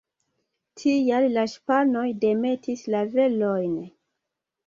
[0.83, 3.77] Tial la ŝipanoj demetis la velojn.